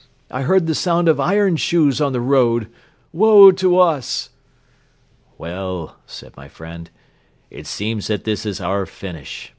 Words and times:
I 0.31 0.41
heard 0.41 0.65
the 0.65 0.73
sound 0.73 1.07
of 1.07 1.19
iron 1.19 1.57
shoes 1.57 2.01
on 2.01 2.11
the 2.11 2.19
road. 2.21 2.67
Woe 3.13 3.51
to 3.51 3.77
us!" 3.77 4.31
"Well," 5.37 5.95
said 6.07 6.35
my 6.35 6.47
friend, 6.47 6.89
"it 7.51 7.67
seems 7.67 8.07
that 8.07 8.23
this 8.23 8.43
is 8.43 8.59
our 8.59 8.87
finish. 8.87 9.49